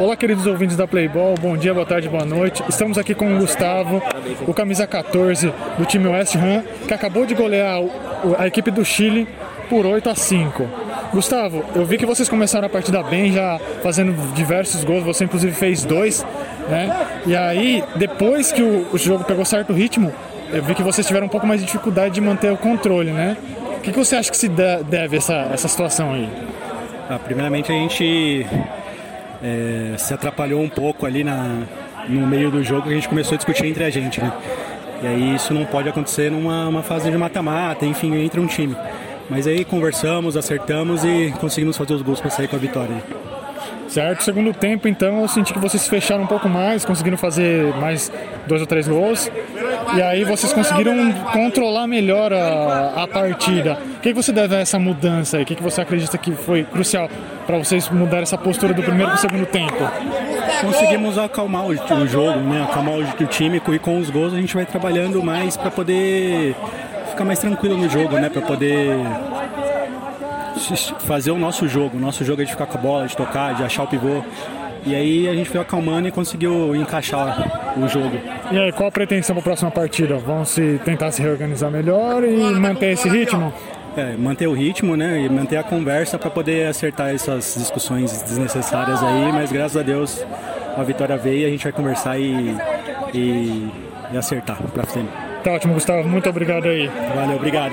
[0.00, 2.64] Olá, queridos ouvintes da Playball, bom dia, boa tarde, boa noite.
[2.68, 4.02] Estamos aqui com o Gustavo,
[4.46, 7.80] o camisa 14 do time West Ham, que acabou de golear
[8.36, 9.28] a equipe do Chile
[9.70, 10.66] por 8 a 5.
[11.12, 15.54] Gustavo, eu vi que vocês começaram a partida bem, já fazendo diversos gols, você inclusive
[15.54, 16.26] fez dois,
[16.68, 17.06] né?
[17.24, 20.12] E aí, depois que o, jogo pegou certo ritmo,
[20.52, 23.36] eu vi que vocês tiveram um pouco mais de dificuldade de manter o controle, né?
[23.76, 26.28] O que, que você acha que se deve essa, essa situação aí?
[27.08, 28.44] Ah, primeiramente a gente
[29.44, 31.64] é, se atrapalhou um pouco ali na,
[32.08, 34.32] no meio do jogo, a gente começou a discutir entre a gente, né?
[35.02, 38.74] E aí isso não pode acontecer numa fase de mata-mata, enfim, entre um time.
[39.28, 43.02] Mas aí conversamos, acertamos e conseguimos fazer os gols para sair com a vitória.
[43.88, 48.10] Certo, segundo tempo então eu senti que vocês fecharam um pouco mais, conseguiram fazer mais
[48.46, 49.30] dois ou três gols.
[49.96, 53.78] E aí vocês conseguiram controlar melhor a, a partida.
[53.96, 55.42] O que, você deve a essa mudança aí?
[55.42, 57.08] O que, que você acredita que foi crucial
[57.46, 59.88] para vocês mudar essa postura do primeiro para o segundo tempo?
[60.60, 62.64] Conseguimos acalmar o, jogo, né?
[62.64, 66.56] acalmar o, time e com os gols a gente vai trabalhando mais para poder
[67.10, 68.28] ficar mais tranquilo no jogo, né?
[68.28, 68.96] Para poder
[71.00, 71.96] fazer o nosso jogo.
[71.96, 74.22] O nosso jogo é de ficar com a bola, de tocar, de achar o pivô.
[74.86, 78.18] E aí a gente foi acalmando e conseguiu encaixar o jogo.
[78.50, 80.16] E aí, qual a pretensão para a próxima partida?
[80.18, 83.52] Vão se tentar se reorganizar melhor e manter esse ritmo?
[83.96, 85.20] É, manter o ritmo, né?
[85.20, 90.22] E manter a conversa para poder acertar essas discussões desnecessárias aí, mas graças a Deus
[90.76, 92.56] a vitória veio e a gente vai conversar e,
[93.14, 93.70] e,
[94.12, 95.10] e acertar para frente.
[95.42, 96.08] Tá ótimo, Gustavo.
[96.08, 96.90] Muito obrigado aí.
[97.14, 97.72] Valeu, obrigado.